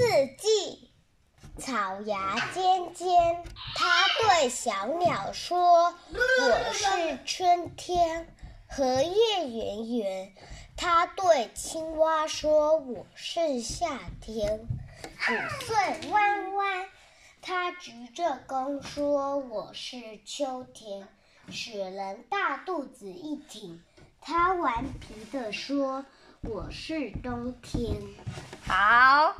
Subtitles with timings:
[0.00, 0.06] 四
[0.38, 0.90] 季
[1.58, 3.44] 草芽尖尖
[3.74, 8.26] 它对小鸟说我是春天
[8.66, 10.34] 荷叶圆圆。
[10.74, 14.66] 它对青蛙说我是夏天。
[15.02, 16.88] 谷穗弯弯
[17.42, 21.06] 它鞠着躬说我是秋天。
[21.50, 23.84] 雪人大肚子一挺
[24.22, 26.06] 它顽皮地说
[26.40, 28.00] 我是冬天。
[28.66, 29.34] 好